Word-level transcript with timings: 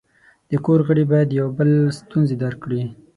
د 0.49 0.51
کور 0.65 0.79
غړي 0.87 1.03
باید 1.11 1.27
د 1.29 1.33
یو 1.41 1.49
بل 1.57 1.69
ستونزې 1.99 2.35
درک 2.41 2.59
کړي. 2.65 2.81